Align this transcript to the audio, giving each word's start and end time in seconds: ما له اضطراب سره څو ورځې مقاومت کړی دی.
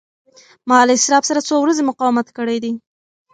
ما 0.69 0.79
له 0.87 0.93
اضطراب 0.97 1.23
سره 1.29 1.39
څو 1.47 1.55
ورځې 1.61 1.83
مقاومت 1.89 2.27
کړی 2.37 2.57
دی. 2.63 2.71